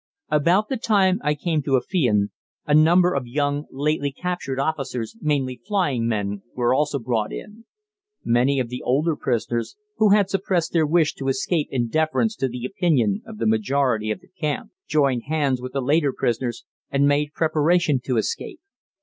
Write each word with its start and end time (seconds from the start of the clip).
About 0.31 0.67
the 0.67 0.77
time 0.77 1.19
I 1.23 1.35
came 1.35 1.61
to 1.61 1.77
Afion, 1.79 2.31
a 2.65 2.73
number 2.73 3.13
of 3.13 3.27
young 3.27 3.67
lately 3.69 4.11
captured 4.11 4.59
officers, 4.59 5.15
mainly 5.21 5.61
flying 5.67 6.07
men, 6.07 6.41
were 6.55 6.73
also 6.73 6.97
brought 6.97 7.31
in. 7.31 7.65
Many 8.25 8.59
of 8.59 8.69
the 8.69 8.81
older 8.81 9.15
prisoners, 9.15 9.75
who 9.97 10.09
had 10.09 10.27
suppressed 10.27 10.73
their 10.73 10.87
wish 10.87 11.13
to 11.13 11.27
escape 11.27 11.67
in 11.69 11.87
deference 11.87 12.35
to 12.37 12.47
the 12.47 12.65
opinion 12.65 13.21
of 13.27 13.37
the 13.37 13.45
majority 13.45 14.09
of 14.09 14.21
the 14.21 14.27
camp, 14.29 14.71
joined 14.87 15.25
hands 15.27 15.61
with 15.61 15.73
the 15.73 15.81
later 15.81 16.11
prisoners 16.11 16.65
and 16.89 17.07
made 17.07 17.33
preparation 17.33 17.99
to 18.05 18.17
escape. 18.17 18.59